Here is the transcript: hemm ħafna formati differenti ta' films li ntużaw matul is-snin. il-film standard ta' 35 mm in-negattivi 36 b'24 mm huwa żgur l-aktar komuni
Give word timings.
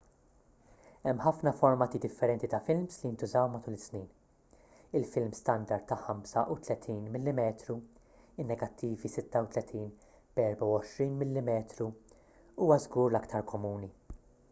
hemm 1.01 1.19
ħafna 1.23 1.51
formati 1.57 1.99
differenti 2.05 2.47
ta' 2.53 2.59
films 2.69 2.95
li 3.01 3.09
ntużaw 3.09 3.49
matul 3.55 3.75
is-snin. 3.79 4.07
il-film 4.99 5.35
standard 5.39 5.85
ta' 5.91 5.97
35 6.05 7.19
mm 7.19 7.45
in-negattivi 8.45 9.11
36 9.19 9.85
b'24 10.39 11.07
mm 11.11 11.53
huwa 12.63 12.83
żgur 12.87 13.07
l-aktar 13.13 13.47
komuni 13.53 13.91